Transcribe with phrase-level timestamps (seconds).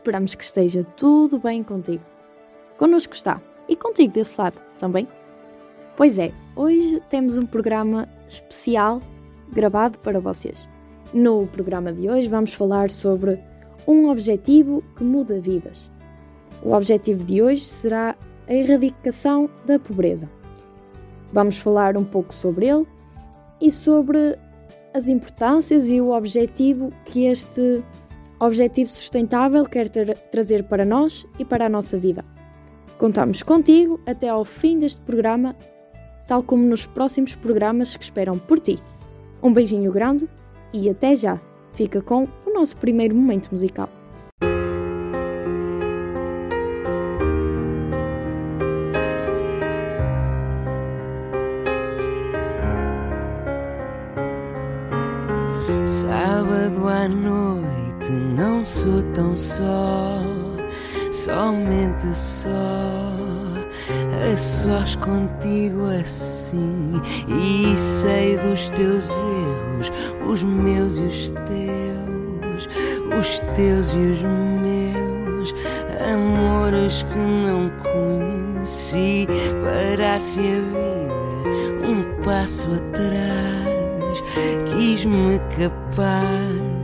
[0.00, 2.02] Esperamos que esteja tudo bem contigo.
[2.78, 5.06] Connosco está, e contigo desse lado também.
[5.94, 9.02] Pois é, hoje temos um programa especial
[9.52, 10.70] gravado para vocês.
[11.12, 13.38] No programa de hoje vamos falar sobre
[13.86, 15.90] um objetivo que muda vidas.
[16.62, 18.16] O objetivo de hoje será
[18.48, 20.30] a erradicação da pobreza.
[21.30, 22.86] Vamos falar um pouco sobre ele
[23.60, 24.38] e sobre
[24.94, 27.84] as importâncias e o objetivo que este
[28.40, 29.88] objetivo sustentável quer
[30.30, 32.24] trazer para nós e para a nossa vida.
[32.98, 35.54] Contamos contigo até ao fim deste programa,
[36.26, 38.78] tal como nos próximos programas que esperam por ti.
[39.42, 40.28] Um beijinho grande
[40.72, 41.40] e até já!
[41.72, 43.88] Fica com o nosso primeiro momento musical.
[62.10, 62.50] Somente só.
[64.32, 66.92] A sós contigo assim,
[67.28, 69.92] e sei dos teus erros,
[70.26, 72.68] os meus e os teus,
[73.18, 75.54] os teus e os meus,
[76.12, 79.26] amores que não conheci.
[79.62, 81.10] Parasse a vida
[81.88, 84.22] um passo atrás,
[84.66, 86.80] quis-me capaz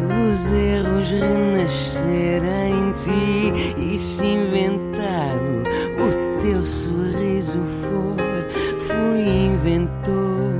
[0.00, 3.65] dos erros renascer em ti
[3.98, 5.64] se inventado
[5.98, 8.16] o teu sorriso for,
[8.86, 10.52] fui inventor,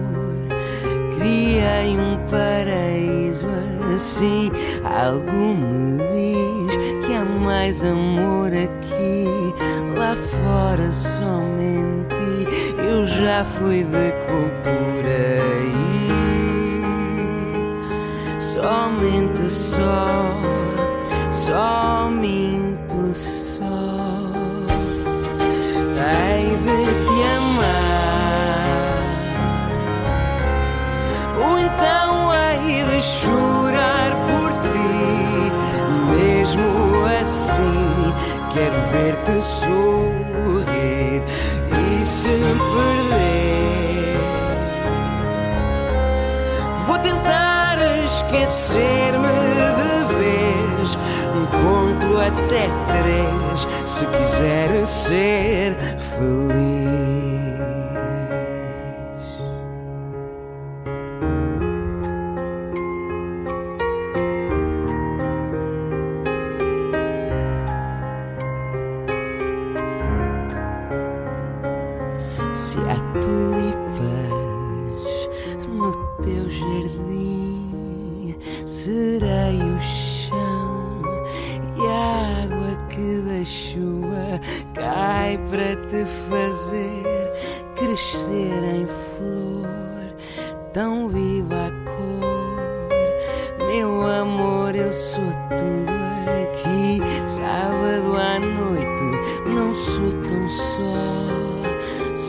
[1.18, 3.46] criei um paraíso
[3.94, 4.50] assim.
[4.84, 5.98] Algo me
[6.66, 9.24] diz que há mais amor aqui,
[9.96, 12.14] lá fora somente
[12.78, 15.76] eu já fui de cor por aí
[18.38, 20.40] somente só,
[21.30, 22.45] só minto
[33.06, 34.90] chorar por ti,
[36.10, 36.70] mesmo
[37.20, 38.14] assim.
[38.52, 41.22] Quero ver-te sorrir
[41.70, 42.36] e se
[42.74, 44.16] perder.
[46.86, 49.36] Vou tentar esquecer-me
[49.68, 50.98] de vez.
[51.52, 55.76] Conto até três se quiser ser
[56.16, 56.85] feliz.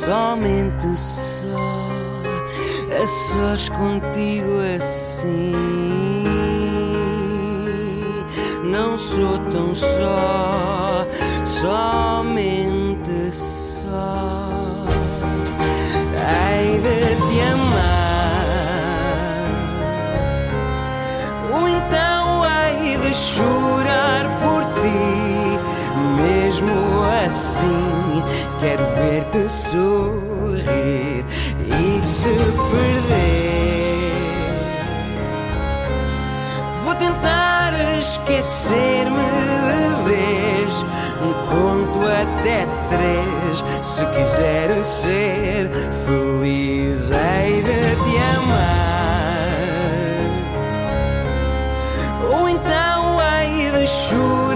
[0.08, 1.90] Somente só,
[2.96, 5.52] a sós contigo assim.
[8.64, 11.06] Não sou tão só,
[11.44, 14.86] somente só.
[16.16, 18.48] Hei de te amar,
[21.54, 25.60] ou então hei de chorar por ti,
[26.16, 27.77] mesmo assim.
[28.60, 31.24] Quero ver-te sorrir
[31.62, 33.38] e se perder.
[36.84, 40.86] Vou tentar esquecer-me de vez.
[41.50, 43.64] Conto até três.
[43.84, 45.70] Se quiser ser
[46.06, 49.58] feliz, hei de te amar.
[52.32, 54.47] Ou então hei de chorar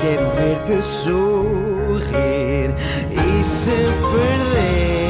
[0.00, 2.74] Quero ver-te sorrir
[3.10, 5.08] e se perder.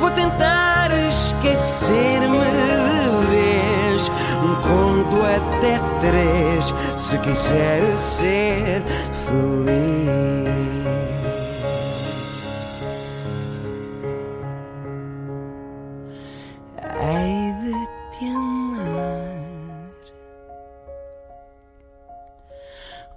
[0.00, 4.10] Vou tentar esquecer-me de vez.
[4.62, 8.82] Conto até três se quiser ser
[9.26, 10.73] feliz.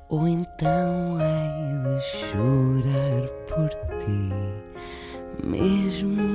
[0.09, 3.69] Ou então hei de chorar por
[4.00, 4.31] ti,
[5.44, 6.26] mesmo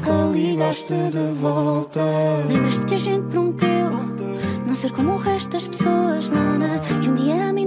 [0.00, 2.00] nunca ligaste de volta.
[2.48, 3.90] Lembras-te que a gente prometeu
[4.66, 7.66] não ser como o resto das pessoas, nana, que um dia a mim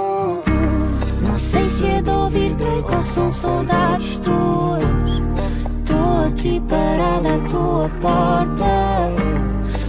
[1.51, 4.81] Sei se é de ouvir Drake ou são saudades tuas.
[5.85, 9.11] Tô aqui parada à tua porta.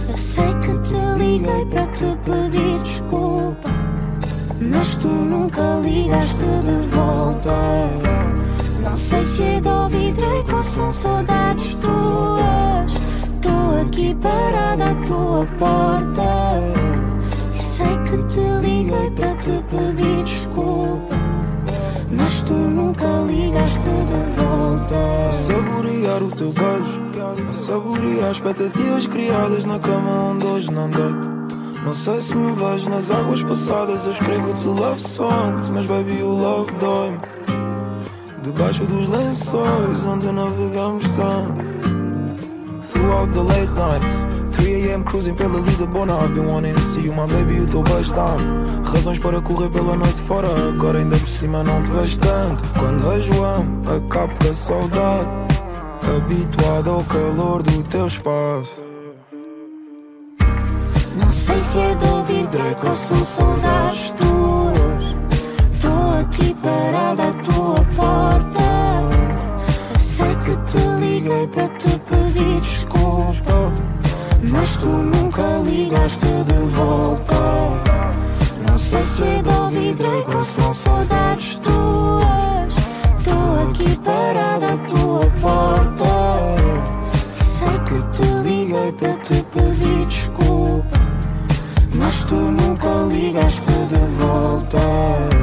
[0.09, 3.69] Eu sei que te liguei para te pedir desculpa.
[4.59, 7.89] Mas tu nunca ligaste de volta.
[8.83, 13.01] Não sei se é de ouvir Drake ou são saudades tuas
[13.87, 16.59] aqui parada à tua porta.
[17.53, 21.22] Sei que te liguei para te pedir desculpa.
[22.15, 24.95] Mas tu nunca ligaste de volta.
[25.29, 26.99] A saborear o teu beijo,
[27.49, 31.33] a saborear expectativas criadas na cama onde hoje não deito.
[31.83, 34.05] Não sei se me vejo nas águas passadas.
[34.05, 37.19] Eu escrevo-te love songs, mas baby, o love dói-me.
[38.43, 41.73] Debaixo dos lençóis onde navegamos tanto
[43.03, 44.32] throughout the late nights 3
[44.89, 45.03] a.m.
[45.03, 46.17] cruising pela Lisabona.
[46.19, 48.35] I've been wanting to see you, my baby, o teu dá
[48.83, 52.63] Razões para correr pela noite fora Agora ainda por cima não te vejo tanto.
[52.79, 55.27] Quando vejo amo, acabo com a saudade.
[56.15, 58.71] Habituado ao calor do teu espaço.
[61.15, 65.15] Não sei se é de ouvir Drake ou são saudades tuas.
[65.73, 68.63] Estou aqui parada à tua porta.
[69.99, 73.82] Sei que te liguei para te pedir desculpa
[74.43, 77.33] Mas tu nunca ligaste de volta.
[78.67, 82.75] Não sei se é ouvir Drake ou são saudades tuas.
[83.17, 86.55] Estou aqui parada à tua porta.
[87.37, 90.99] Sei que te liguei para te pedir desculpa.
[91.95, 95.33] Mas tu nunca ligaste de volta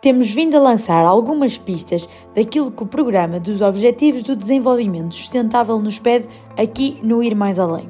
[0.00, 5.78] temos vindo a lançar algumas pistas daquilo que o Programa dos Objetivos do Desenvolvimento Sustentável
[5.80, 7.88] nos pede aqui no Ir Mais Além.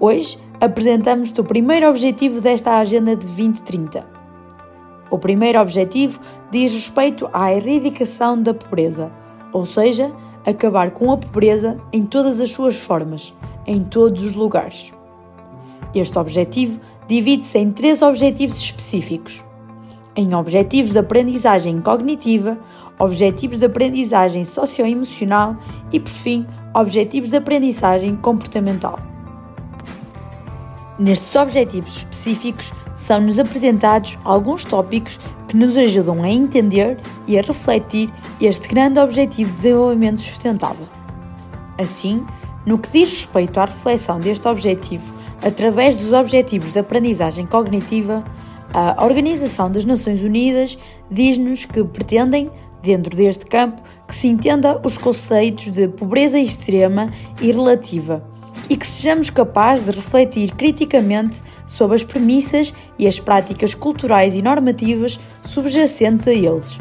[0.00, 4.06] Hoje apresentamos-te o primeiro objetivo desta Agenda de 2030.
[5.10, 9.12] O primeiro objetivo diz respeito à erradicação da pobreza,
[9.52, 10.10] ou seja,
[10.44, 13.34] acabar com a pobreza em todas as suas formas,
[13.66, 14.90] em todos os lugares.
[15.94, 19.45] Este objetivo divide-se em três objetivos específicos
[20.16, 22.58] em objetivos de aprendizagem cognitiva,
[22.98, 25.56] objetivos de aprendizagem socioemocional
[25.92, 28.98] e, por fim, objetivos de aprendizagem comportamental.
[30.98, 38.10] Nestes objetivos específicos são-nos apresentados alguns tópicos que nos ajudam a entender e a refletir
[38.40, 40.88] este grande objetivo de desenvolvimento sustentável.
[41.78, 42.24] Assim,
[42.64, 48.24] no que diz respeito à reflexão deste objetivo através dos objetivos de aprendizagem cognitiva,
[48.78, 50.76] a Organização das Nações Unidas
[51.10, 52.50] diz-nos que pretendem,
[52.82, 58.22] dentro deste campo, que se entenda os conceitos de pobreza extrema e relativa,
[58.68, 64.42] e que sejamos capazes de refletir criticamente sobre as premissas e as práticas culturais e
[64.42, 66.78] normativas subjacentes a eles.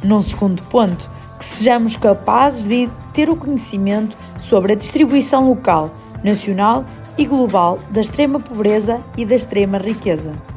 [0.00, 1.10] Num segundo ponto,
[1.40, 6.84] que sejamos capazes de ter o conhecimento sobre a distribuição local, nacional
[7.18, 10.53] e global da extrema pobreza e da extrema riqueza.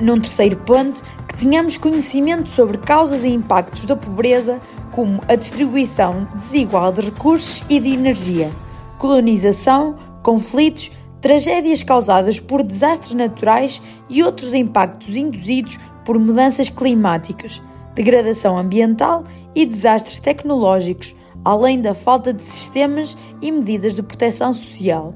[0.00, 4.60] Num terceiro ponto, que tenhamos conhecimento sobre causas e impactos da pobreza,
[4.92, 8.50] como a distribuição desigual de recursos e de energia,
[8.98, 10.90] colonização, conflitos,
[11.20, 17.62] tragédias causadas por desastres naturais e outros impactos induzidos por mudanças climáticas,
[17.94, 21.14] degradação ambiental e desastres tecnológicos,
[21.44, 25.14] além da falta de sistemas e medidas de proteção social.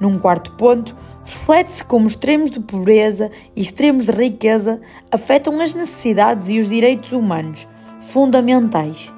[0.00, 4.80] Num quarto ponto, reflete-se como extremos de pobreza e extremos de riqueza
[5.10, 7.68] afetam as necessidades e os direitos humanos
[8.00, 9.12] fundamentais.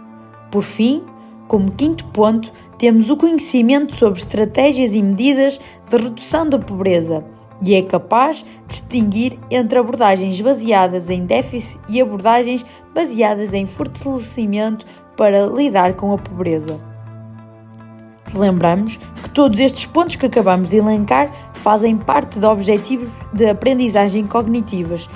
[0.51, 1.05] Por fim,
[1.47, 7.25] como quinto ponto, temos o conhecimento sobre estratégias e medidas de redução da pobreza
[7.65, 14.85] e é capaz de distinguir entre abordagens baseadas em déficit e abordagens baseadas em fortalecimento
[15.17, 16.92] para lidar com a pobreza.
[18.35, 24.27] Lembramos que todos estes pontos que acabamos de elencar fazem parte de objetivos de aprendizagem
[24.27, 25.09] cognitivas,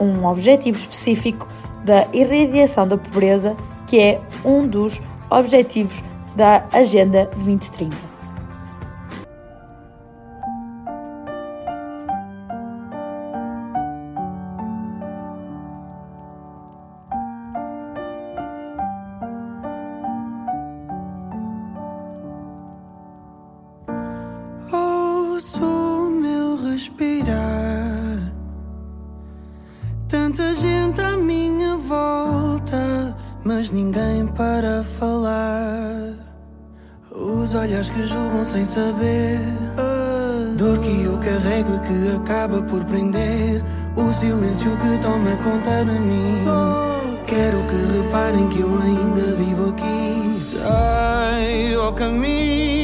[0.00, 1.46] um objetivo específico
[1.84, 5.00] da irradiação da pobreza, que é um dos
[5.30, 6.02] objetivos
[6.34, 8.11] da Agenda 2030.
[37.82, 39.40] Olhos que julgam sem saber.
[40.56, 43.60] Dor que eu carrego e que acaba por prender.
[43.96, 46.44] O silêncio que toma conta de mim.
[47.26, 50.38] Quero que reparem que eu ainda vivo aqui.
[50.38, 52.81] Sai ao caminho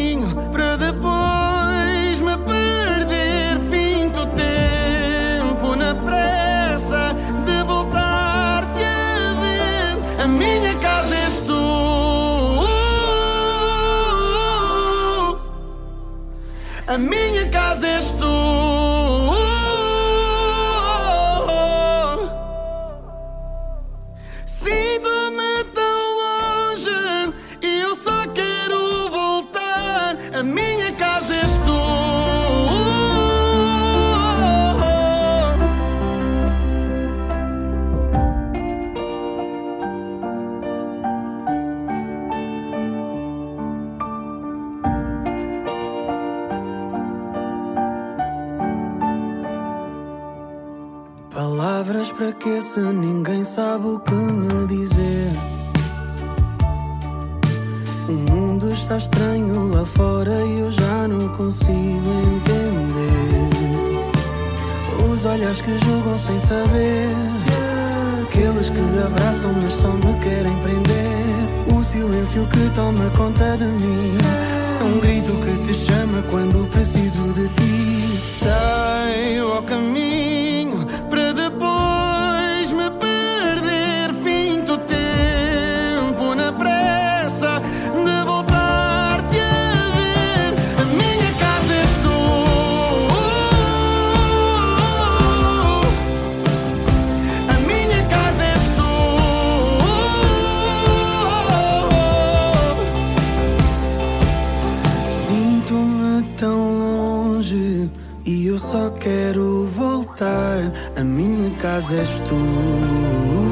[111.79, 113.48] és tu.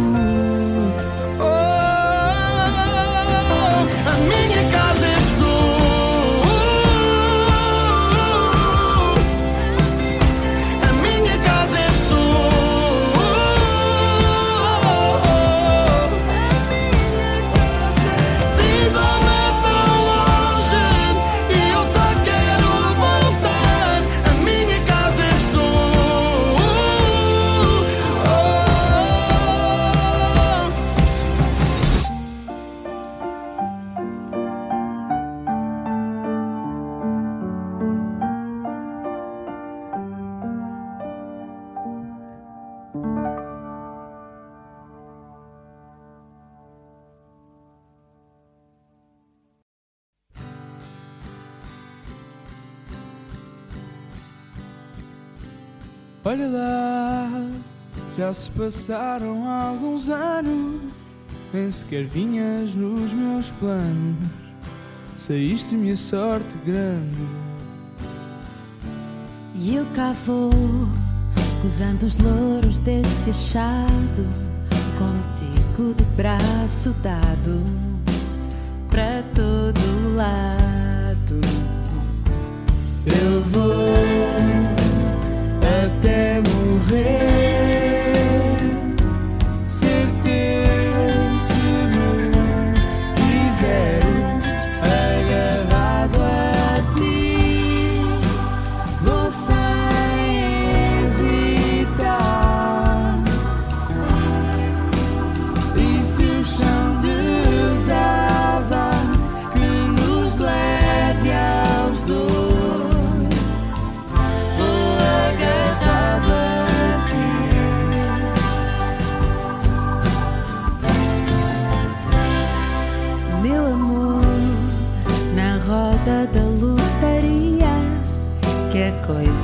[56.39, 57.51] Olha lá,
[58.19, 60.83] já se passaram alguns anos,
[61.51, 64.29] nem sequer vinhas nos meus planos.
[65.15, 67.27] Saíste-me a sorte grande.
[69.55, 70.53] E eu cá vou,
[71.63, 74.27] gozando os louros deste achado,
[74.99, 77.63] contigo de braço dado
[78.91, 81.41] para todo lado.
[83.07, 84.66] Eu vou
[86.07, 87.46] até morrer.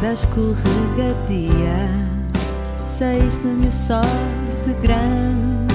[0.03, 1.89] Coisa escorregadia,
[2.99, 5.75] saíste-me sorte grande.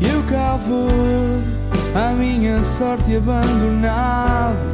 [0.00, 0.88] Eu cá vou,
[1.94, 4.66] a minha sorte abandonado,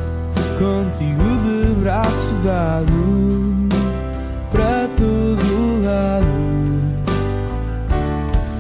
[0.59, 3.67] contigo de braço dado,
[4.51, 6.27] para todo lado.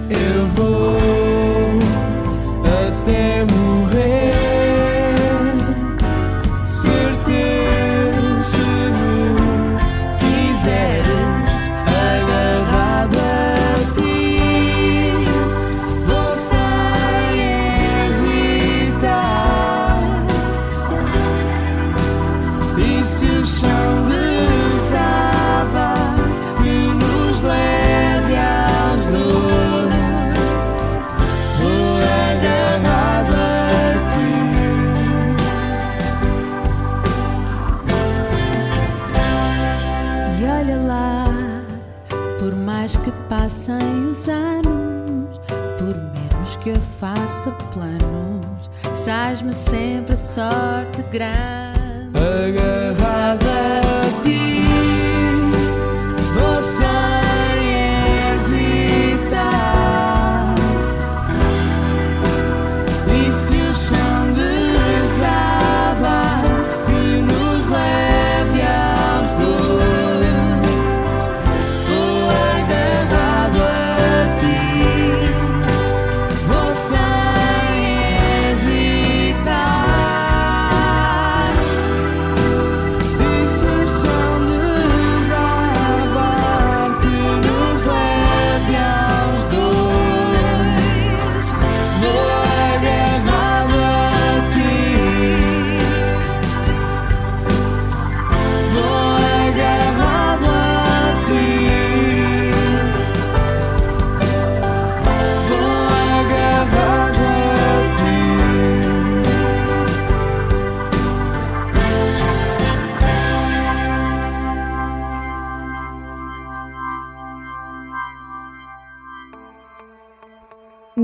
[0.08, 1.25] Eu vou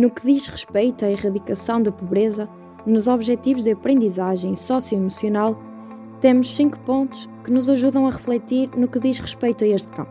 [0.02, 2.48] No que diz respeito à erradicação da pobreza,
[2.84, 5.56] nos Objetivos de Aprendizagem Socioemocional,
[6.20, 10.10] temos cinco pontos que nos ajudam a refletir no que diz respeito a este campo.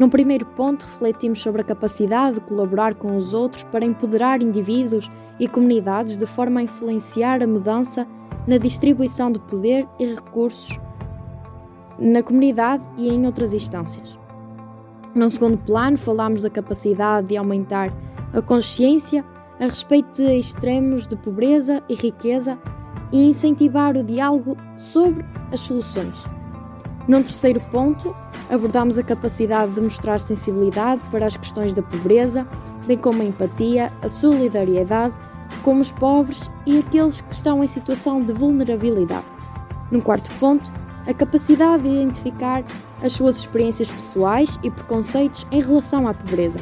[0.00, 5.08] Num primeiro ponto, refletimos sobre a capacidade de colaborar com os outros para empoderar indivíduos
[5.38, 8.04] e comunidades de forma a influenciar a mudança
[8.48, 10.76] na distribuição de poder e recursos
[12.00, 14.18] na comunidade e em outras instâncias.
[15.14, 17.92] Num segundo plano, falamos da capacidade de aumentar
[18.32, 19.24] a consciência
[19.60, 22.58] a respeito de extremos de pobreza e riqueza
[23.12, 26.14] e incentivar o diálogo sobre as soluções.
[27.06, 28.14] Num terceiro ponto,
[28.50, 32.46] abordamos a capacidade de mostrar sensibilidade para as questões da pobreza,
[32.86, 35.14] bem como a empatia, a solidariedade
[35.62, 39.26] com os pobres e aqueles que estão em situação de vulnerabilidade.
[39.90, 40.72] Num quarto ponto,
[41.06, 42.64] a capacidade de identificar
[43.02, 46.60] as suas experiências pessoais e preconceitos em relação à pobreza.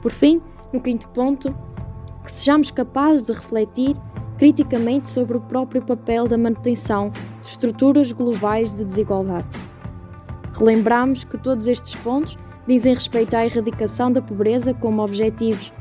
[0.00, 0.42] Por fim,
[0.72, 1.54] no quinto ponto,
[2.24, 3.96] que sejamos capazes de refletir
[4.38, 9.46] criticamente sobre o próprio papel da manutenção de estruturas globais de desigualdade.
[10.58, 15.72] Relembramos que todos estes pontos dizem respeito à erradicação da pobreza como objetivos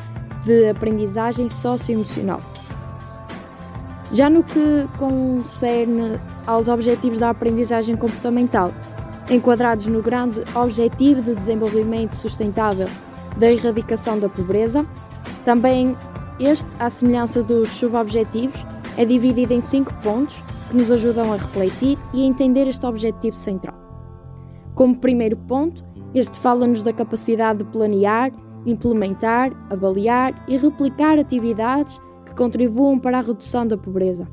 [0.44, 2.42] de aprendizagem socioemocional.
[4.12, 8.74] Já no que concerne aos objetivos da aprendizagem comportamental,
[9.30, 12.90] enquadrados no grande Objetivo de Desenvolvimento Sustentável
[13.42, 14.86] da Erradicação da Pobreza.
[15.44, 15.98] Também
[16.40, 18.64] este, à semelhança dos subobjetivos,
[18.98, 23.36] é dividido em cinco pontos que nos ajudam a refletir e a entender este objetivo
[23.36, 23.76] central.
[24.76, 28.32] Como primeiro ponto, este fala-nos da capacidade de planear,
[28.66, 34.28] implementar, avaliar e replicar atividades que contribuam para a redução da pobreza.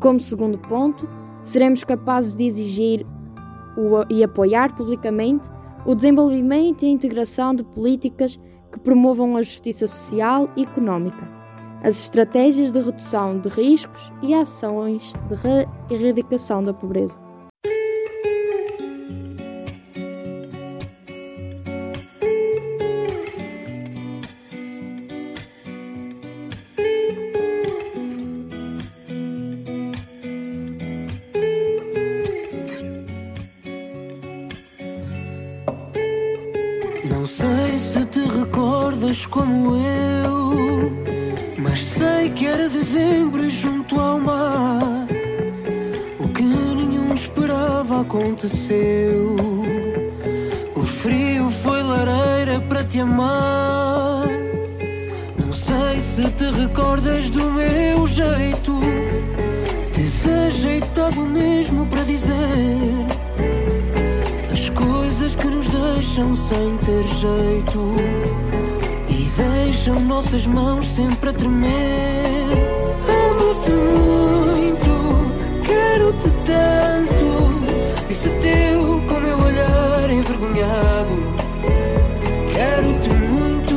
[0.00, 1.08] Como segundo ponto,
[1.42, 3.04] seremos capazes de exigir
[4.08, 5.50] e apoiar publicamente
[5.84, 8.38] o desenvolvimento e a integração de políticas
[8.70, 11.28] que promovam a justiça social e económica,
[11.82, 17.18] as estratégias de redução de riscos e ações de erradicação da pobreza.
[60.52, 62.36] Desajeitado mesmo para dizer
[64.52, 68.32] as coisas que nos deixam sem ter jeito
[69.72, 72.46] deixam nossas mãos sempre a tremer.
[73.08, 74.92] Amo-te muito,
[75.64, 78.06] quero-te tanto.
[78.08, 81.16] Disse teu com meu olhar envergonhado.
[82.52, 83.74] Quero-te muito,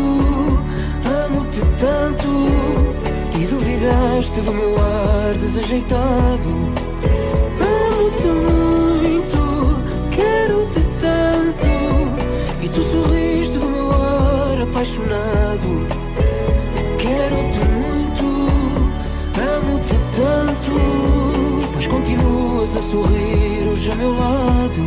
[1.05, 2.54] amo-te tanto.
[3.85, 6.49] E duvidaste do meu ar desajeitado.
[7.61, 9.39] Amo-te muito,
[10.09, 12.63] quero-te tanto.
[12.63, 15.85] E tu sorriste do meu ar apaixonado.
[22.81, 24.81] sorrir hoje a meu lado.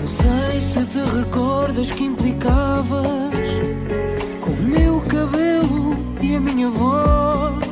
[0.00, 3.37] Não sei se te recordas que implicavas
[6.28, 7.64] e a minha voz.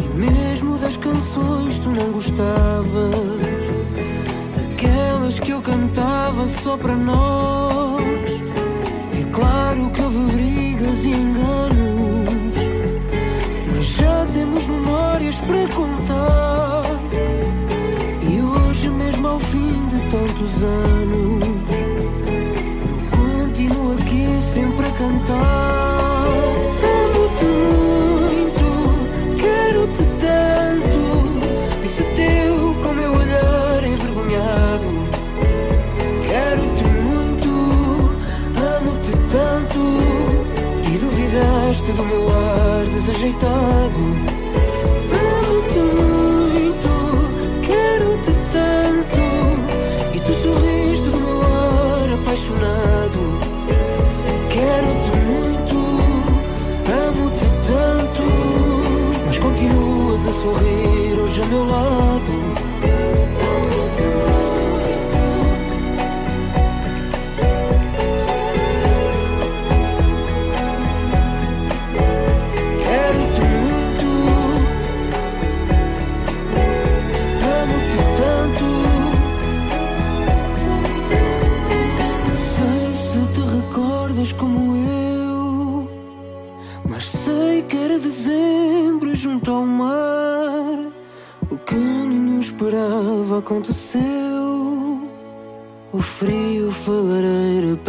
[0.00, 3.16] E mesmo das canções tu não gostavas,
[4.72, 8.30] aquelas que eu cantava só para nós.
[9.20, 12.54] É claro que houve brigas e enganos,
[13.74, 16.22] mas já temos memórias para contar
[19.32, 21.48] ao fim de tantos anos,
[22.98, 25.91] eu continuo aqui sempre a cantar.
[43.22, 44.31] Ar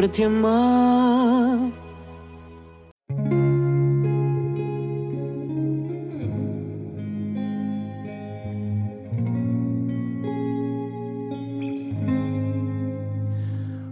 [0.03, 1.71] para te amar.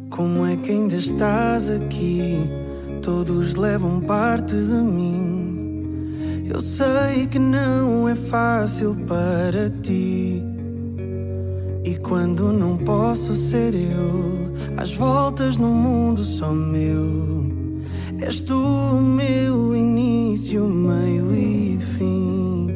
[0.09, 2.39] Como é que ainda estás aqui?
[3.01, 6.43] Todos levam parte de mim.
[6.45, 10.50] Eu sei que não é fácil para ti.
[11.83, 17.43] E quando não posso ser eu, às voltas no mundo só meu.
[18.21, 22.67] És tu o meu início, meio e fim.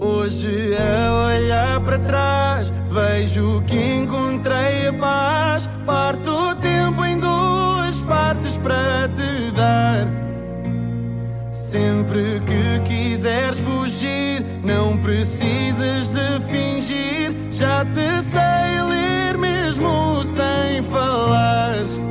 [0.00, 5.68] Hoje, a olhar para trás, vejo que encontrei a paz.
[5.84, 10.08] Parto o tempo em duas partes para te dar.
[11.52, 16.77] Sempre que quiseres fugir, não precisas de fingir
[17.58, 22.07] já te sei ler mesmo sem falar.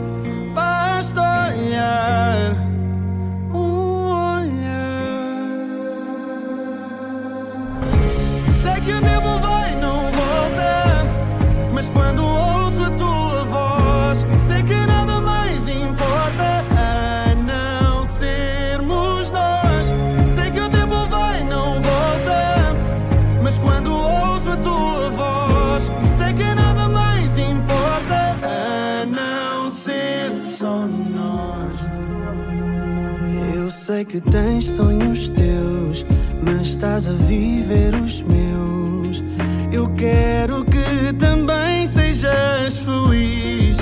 [33.98, 36.06] Sei que tens sonhos teus,
[36.44, 39.24] mas estás a viver os meus.
[39.72, 43.78] Eu quero que também sejas feliz,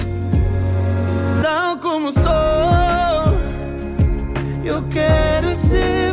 [1.42, 2.32] tal como sou.
[4.64, 6.05] Eu quero ser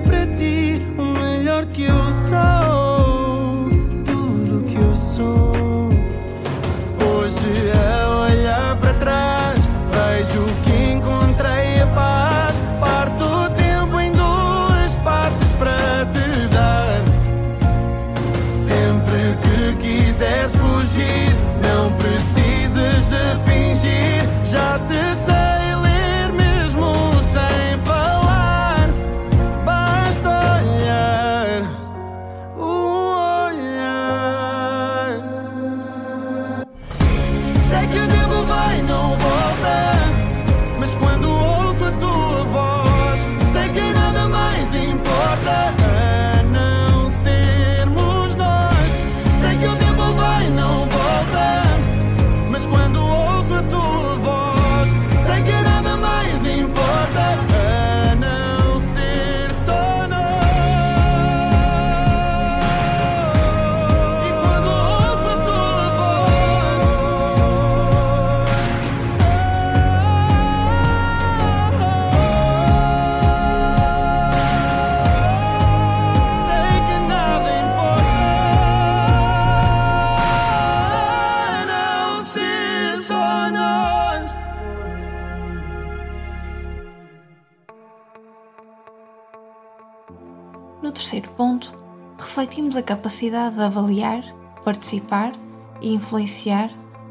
[92.73, 94.23] refletimos a capacidade de avaliar,
[94.65, 95.33] participar
[95.81, 96.71] e influenciar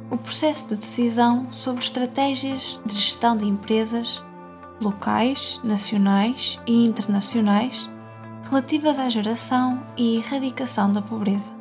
[0.09, 4.23] o processo de decisão sobre estratégias de gestão de empresas
[4.81, 7.89] locais, nacionais e internacionais
[8.49, 11.51] relativas à geração e erradicação da pobreza.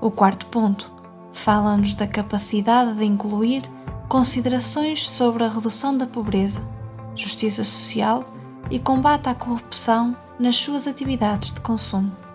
[0.00, 0.90] O quarto ponto
[1.32, 3.62] fala-nos da capacidade de incluir
[4.08, 6.60] considerações sobre a redução da pobreza,
[7.14, 8.24] justiça social
[8.70, 12.29] e combate à corrupção nas suas atividades de consumo.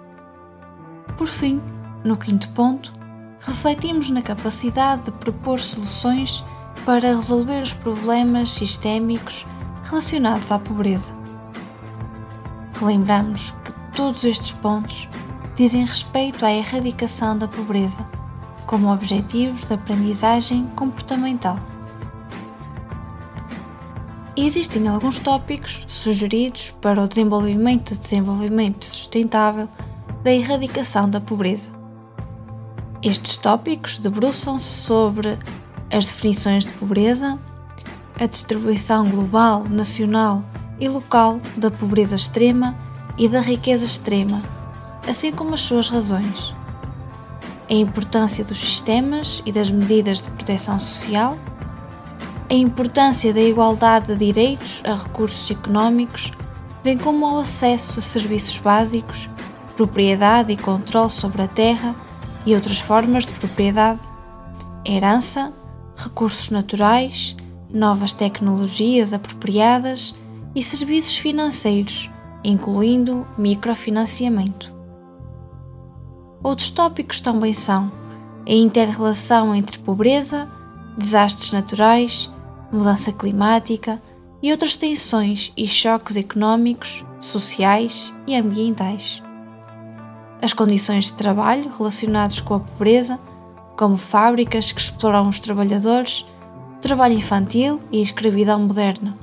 [1.18, 1.62] Por fim,
[2.04, 2.94] no quinto ponto,
[3.40, 6.44] refletimos na capacidade de propor soluções
[6.86, 9.46] para resolver os problemas sistémicos
[9.84, 11.14] relacionados à pobreza.
[12.80, 15.08] Relembramos que todos estes pontos
[15.56, 18.06] dizem respeito à erradicação da pobreza
[18.66, 21.58] como objetivos de aprendizagem comportamental.
[24.36, 29.70] Existem alguns tópicos sugeridos para o desenvolvimento de desenvolvimento sustentável
[30.26, 31.70] da erradicação da pobreza.
[33.04, 35.38] Estes tópicos debruçam-se sobre
[35.94, 37.38] as definições de pobreza,
[38.20, 40.44] a distribuição global, nacional
[40.80, 42.76] e local da pobreza extrema
[43.20, 44.42] e da riqueza extrema,
[45.08, 46.56] assim como as suas razões,
[47.70, 51.38] a importância dos sistemas e das medidas de proteção social,
[52.50, 56.32] a importância da igualdade de direitos a recursos económicos,
[56.84, 59.30] bem como ao acesso a serviços básicos,
[59.76, 61.96] propriedade e controle sobre a terra
[62.46, 64.00] e outras formas de propriedade,
[64.86, 65.54] herança,
[65.96, 67.36] recursos naturais,
[67.70, 70.16] novas tecnologias apropriadas
[70.56, 72.10] e serviços financeiros,
[72.44, 74.74] incluindo microfinanciamento.
[76.44, 77.92] Outros tópicos também são
[78.48, 80.48] a interrelação entre pobreza,
[80.98, 82.32] desastres naturais,
[82.72, 84.02] mudança climática
[84.42, 89.25] e outras tensões e choques económicos, sociais e ambientais.
[90.46, 93.20] As condições de trabalho relacionadas com a pobreza,
[93.76, 96.24] como fábricas que exploram os trabalhadores,
[96.80, 99.18] trabalho infantil e escravidão moderna.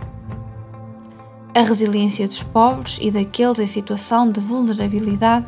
[1.55, 5.47] A resiliência dos pobres e daqueles em situação de vulnerabilidade,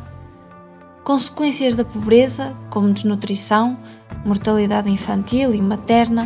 [1.03, 3.77] consequências da pobreza, como desnutrição,
[4.23, 6.25] mortalidade infantil e materna,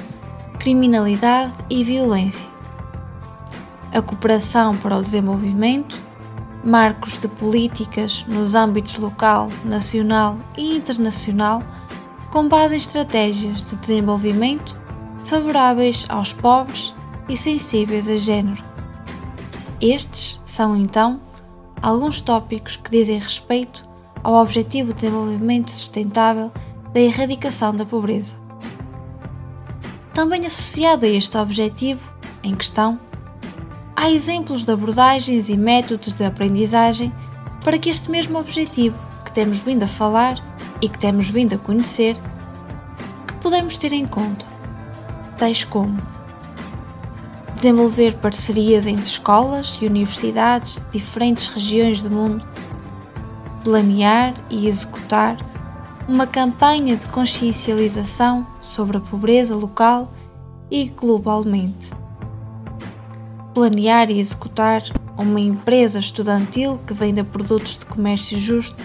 [0.60, 2.48] criminalidade e violência.
[3.92, 6.00] A cooperação para o desenvolvimento,
[6.64, 11.64] marcos de políticas nos âmbitos local, nacional e internacional,
[12.32, 14.76] com base em estratégias de desenvolvimento
[15.26, 16.94] favoráveis aos pobres
[17.28, 18.64] e sensíveis a género.
[19.80, 21.22] Estes são, então,
[21.82, 23.88] alguns tópicos que dizem respeito
[24.24, 26.52] ao Objetivo de Desenvolvimento Sustentável
[26.94, 28.36] da erradicação da pobreza.
[30.14, 32.02] Também associado a este objetivo
[32.44, 33.00] em questão,
[34.00, 37.12] há exemplos de abordagens e métodos de aprendizagem
[37.66, 40.42] para que este mesmo objetivo que temos vindo a falar
[40.82, 42.16] e que temos vindo a conhecer,
[43.28, 44.46] que podemos ter em conta,
[45.38, 46.02] tais como
[47.54, 52.48] desenvolver parcerias entre escolas e universidades de diferentes regiões do mundo,
[53.66, 55.36] planear e executar
[56.08, 60.14] uma campanha de consciencialização sobre a pobreza local
[60.72, 61.99] e globalmente.
[63.60, 64.82] Planear e executar
[65.18, 68.82] uma empresa estudantil que venda produtos de comércio justo.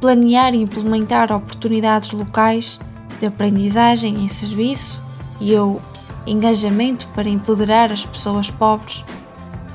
[0.00, 2.80] Planear e implementar oportunidades locais
[3.20, 4.98] de aprendizagem em serviço
[5.38, 5.78] e ou
[6.26, 9.04] engajamento para empoderar as pessoas pobres,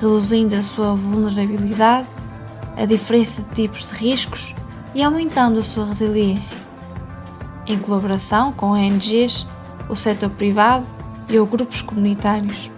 [0.02, 2.08] reduzindo a sua vulnerabilidade,
[2.76, 4.56] a diferença de tipos de riscos
[4.96, 6.58] e aumentando a sua resiliência.
[7.68, 9.46] Em colaboração com ONGs,
[9.88, 10.88] o setor privado
[11.30, 12.76] e ou grupos comunitários.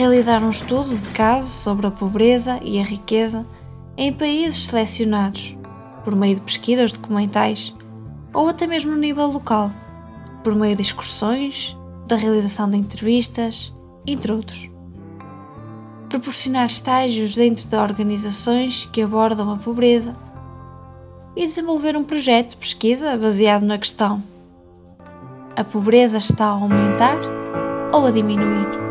[0.00, 3.46] Realizar um estudo de caso sobre a pobreza e a riqueza
[3.98, 5.54] em países selecionados,
[6.02, 7.74] por meio de pesquisas documentais
[8.32, 9.70] ou até mesmo no nível local,
[10.42, 13.74] por meio de excursões, da realização de entrevistas,
[14.06, 14.70] entre outros.
[16.08, 20.16] Proporcionar estágios dentro de organizações que abordam a pobreza
[21.36, 24.22] e desenvolver um projeto de pesquisa baseado na questão:
[25.54, 27.18] a pobreza está a aumentar
[27.92, 28.89] ou a diminuir?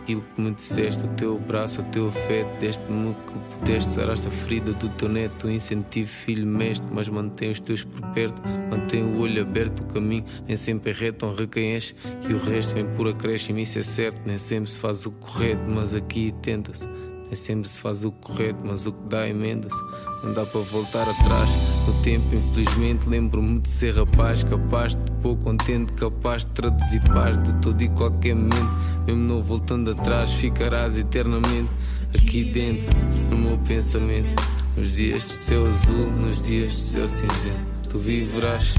[0.00, 1.04] Aquilo que me disseste.
[1.04, 3.90] O teu braço, o teu afeto, deste-me que pudeste.
[3.90, 6.88] Saraste a ferida do teu neto, incentivo, filho mestre.
[6.92, 9.80] Mas mantém os teus por perto, mantém o olho aberto.
[9.80, 11.94] O caminho nem sempre é reto, honra quem és.
[12.22, 14.20] Que o resto vem por acréscimo, isso é certo.
[14.26, 17.07] Nem sempre se faz o correto, mas aqui tenta-se.
[17.28, 19.78] Nem sempre se faz o correto, mas o que dá emenda-se.
[20.24, 21.48] Não dá para voltar atrás.
[21.86, 27.36] No tempo, infelizmente, lembro-me de ser rapaz, capaz de pôr contente, capaz de traduzir paz
[27.42, 28.70] de todo e qualquer momento.
[29.06, 31.68] Mesmo não voltando atrás, ficarás eternamente
[32.14, 32.88] aqui dentro,
[33.30, 34.42] no meu pensamento.
[34.74, 37.78] Nos dias de céu azul, nos dias de céu cinzento.
[37.90, 38.74] Tu viverás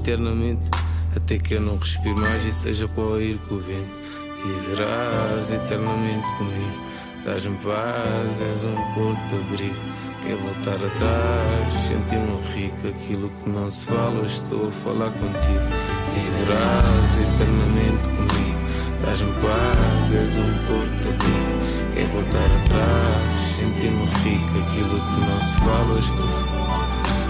[0.00, 0.68] eternamente,
[1.14, 4.00] até que eu não respiro mais e seja para ir com o vento.
[4.44, 6.87] Viverás eternamente comigo.
[7.24, 9.76] Dás-me paz, és um porto de abrigo.
[10.24, 12.88] Quer voltar atrás, sentir-me rico.
[12.88, 15.68] Aquilo que não se fala, estou a falar contigo.
[16.14, 18.58] Viverás eternamente comigo.
[19.04, 21.58] Dás-me paz, és um porto abrigo.
[21.94, 24.58] Quer voltar atrás, sentir-me rico.
[24.58, 26.47] Aquilo que não se fala, estou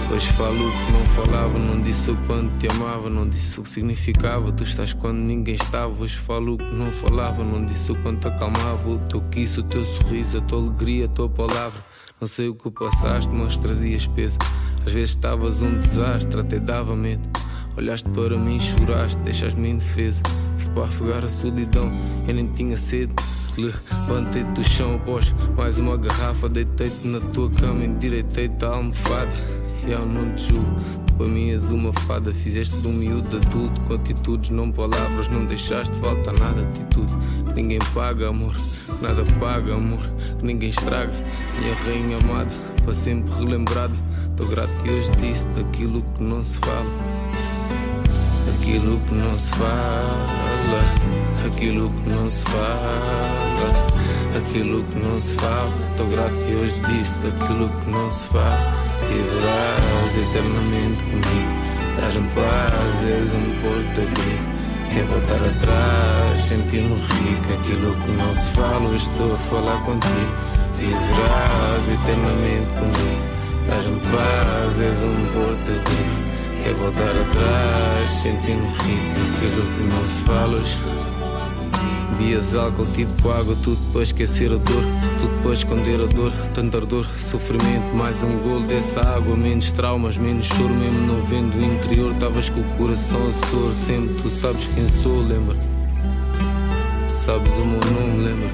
[0.09, 3.63] Pois falo o que não falava, não disse o quanto te amava, não disse o
[3.63, 4.51] que significava.
[4.51, 5.93] Tu estás quando ninguém estava.
[6.01, 8.89] Hoje falo o que não falava, não disse o quanto acalmava.
[8.89, 11.79] O teu kiss, o teu sorriso, a tua alegria, a tua palavra.
[12.19, 14.39] Não sei o que passaste, mas trazias peso.
[14.83, 17.29] Às vezes estavas um desastre, até dava medo.
[17.77, 20.23] Olhaste para mim choraste, deixaste-me indefesa.
[20.57, 21.91] Fui para afogar a solidão,
[22.27, 23.13] eu nem tinha sede.
[23.55, 26.49] Levantei-te do chão após mais uma garrafa.
[26.49, 29.58] Deitei-te na tua cama, endireitei-te a almofada.
[29.89, 30.79] Eu não te julgo,
[31.17, 32.31] para mim és uma fada.
[32.31, 35.27] Fizeste de um miúdo adulto, com atitudes, não palavras.
[35.29, 37.11] Não deixaste falta nada, atitude.
[37.55, 38.55] Ninguém paga, amor,
[39.01, 39.99] nada paga, amor.
[40.43, 41.11] Ninguém estraga.
[41.59, 43.95] Minha rainha amada, para sempre relembrada.
[44.29, 46.85] Estou grato que hoje disse daquilo que não se fala.
[48.55, 50.81] Aquilo que não se fala,
[51.47, 53.87] aquilo que não se fala,
[54.37, 55.73] aquilo que não se fala.
[55.89, 58.88] Estou grato que hoje disse daquilo que não se fala.
[59.09, 61.53] Viverás eternamente comigo.
[61.99, 64.59] Dás-me paz, és um porto abrigo.
[64.93, 67.53] Quer voltar atrás, sentir-me rico.
[67.59, 70.33] Aquilo que não se fala, estou a falar contigo.
[70.77, 73.23] Viverás eternamente comigo.
[73.67, 76.29] Dás-me paz, és um porto abrigo.
[76.63, 79.19] Quer voltar atrás, sentir-me rico.
[79.37, 81.08] Aquilo que não se fala, estou
[82.19, 84.83] Bebias álcool tipo água, tudo para esquecer a dor,
[85.21, 90.17] tudo para esconder a dor, tanta ardor, sofrimento, mais um golo dessa água, menos traumas,
[90.17, 94.29] menos choro, mesmo não vendo o interior, estavas com o coração a sor, sempre tu
[94.29, 95.55] sabes quem sou, lembra?
[97.23, 98.51] Sabes o meu nome, lembra?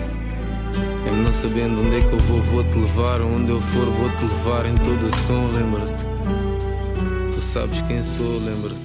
[1.03, 4.67] Mesmo não sabendo onde é que eu vou, vou-te levar, onde eu for, vou-te levar
[4.67, 6.05] em todo o som, lembra-te?
[7.33, 8.79] Tu sabes quem sou, lembra-te?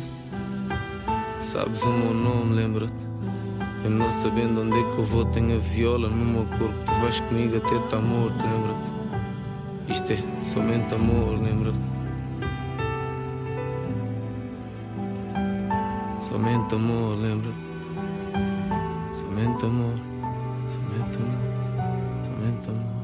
[1.42, 3.09] Sabes o meu nome, lembra-te?
[3.82, 6.74] Eu não sabendo onde é que eu vou, tenho a viola no meu corpo.
[6.84, 9.92] Tu vais comigo até estar morto, lembra-te?
[9.92, 11.78] Isto é somente amor, lembra-te?
[16.20, 17.58] Somente amor, lembra-te?
[19.18, 19.96] Somente amor,
[20.68, 22.99] somente amor, somente amor.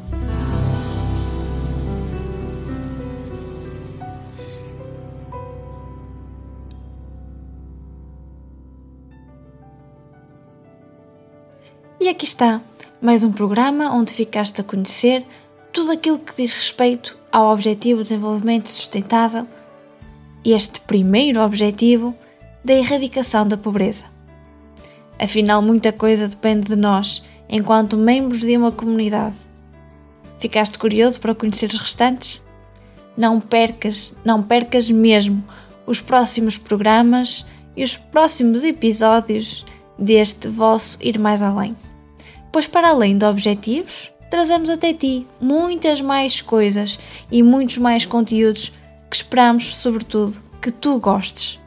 [12.07, 12.63] E aqui está,
[13.03, 15.27] mais um programa onde ficaste a conhecer
[15.73, 19.45] tudo aquilo que diz respeito ao Objetivo de Desenvolvimento Sustentável,
[20.45, 22.15] este primeiro objetivo
[22.65, 24.05] da erradicação da pobreza.
[25.19, 29.35] Afinal, muita coisa depende de nós, enquanto membros de uma comunidade.
[30.39, 32.41] Ficaste curioso para conhecer os restantes?
[33.17, 35.43] Não percas, não percas mesmo
[35.85, 37.45] os próximos programas
[37.77, 39.65] e os próximos episódios
[39.99, 41.75] deste vosso Ir Mais Além
[42.57, 46.99] pois para além de objetivos, trazemos até ti muitas mais coisas
[47.31, 48.73] e muitos mais conteúdos
[49.11, 51.61] que esperamos, sobretudo, que tu gostes.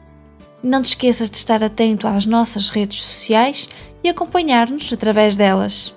[0.60, 3.68] Não te esqueças de estar atento às nossas redes sociais
[4.02, 5.94] e acompanhar-nos através delas.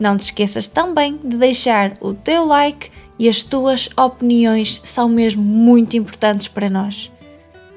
[0.00, 5.42] Não te esqueças também de deixar o teu like e as tuas opiniões são mesmo
[5.42, 7.10] muito importantes para nós.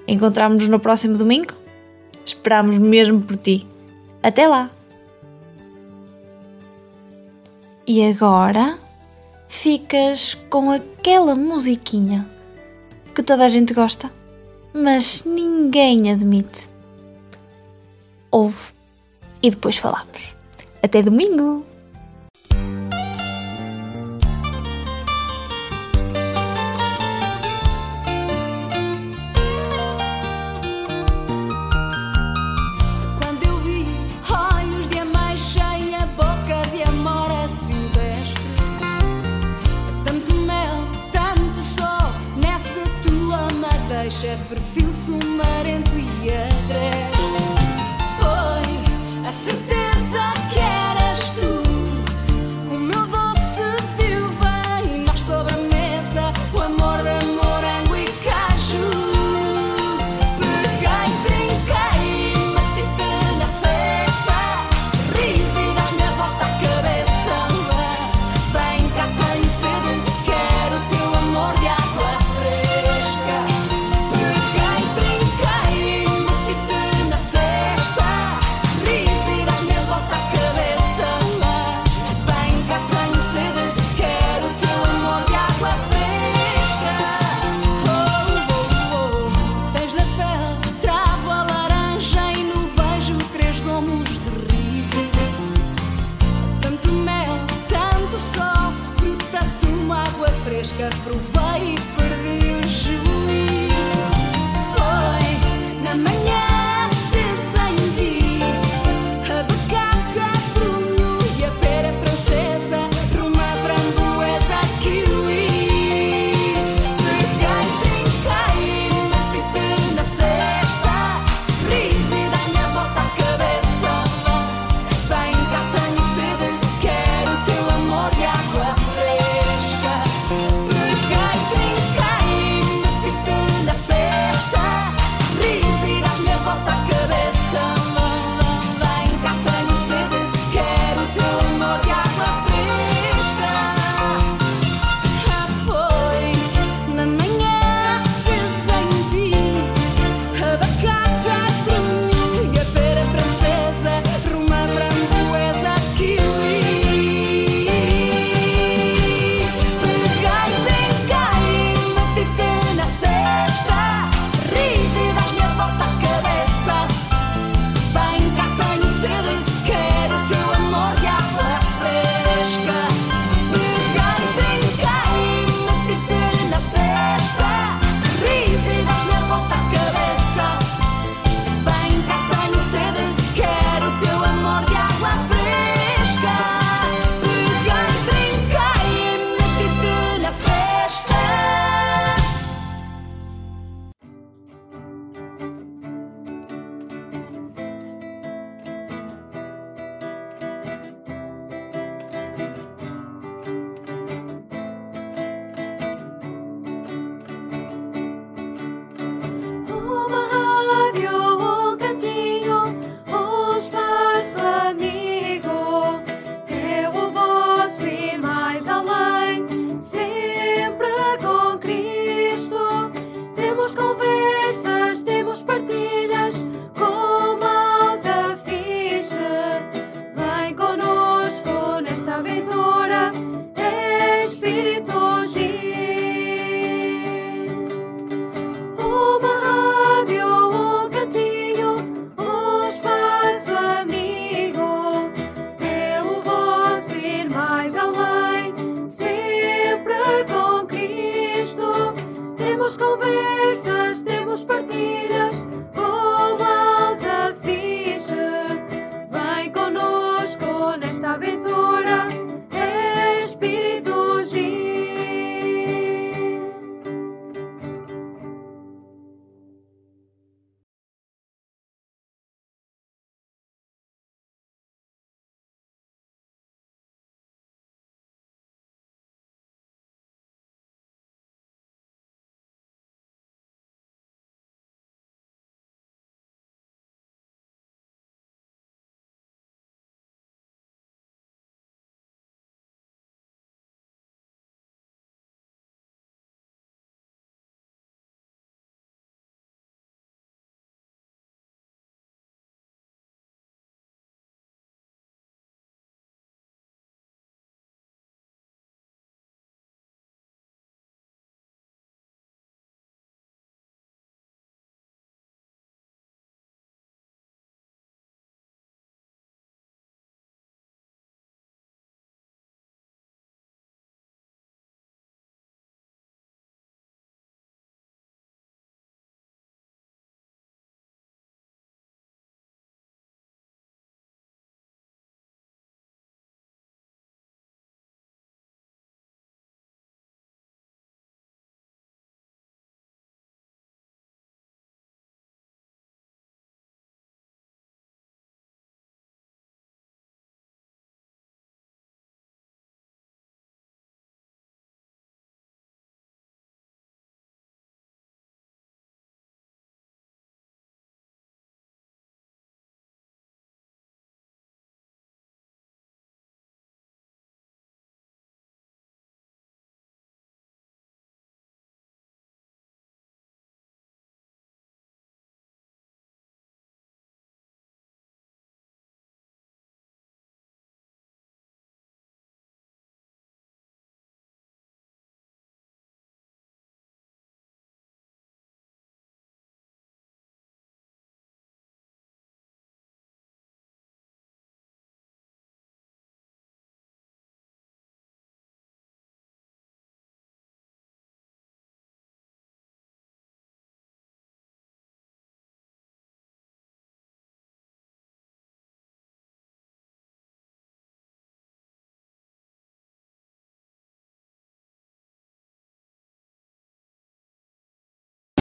[0.07, 1.53] Encontramos-nos no próximo domingo?
[2.25, 3.67] Esperamos mesmo por ti.
[4.23, 4.71] Até lá!
[7.86, 8.77] E agora
[9.47, 12.27] ficas com aquela musiquinha
[13.13, 14.11] que toda a gente gosta,
[14.73, 16.69] mas ninguém admite.
[18.29, 18.71] Ouve
[19.43, 20.36] e depois falamos.
[20.82, 21.65] Até domingo!
[44.22, 47.01] chefe perfil sumarento e agreste.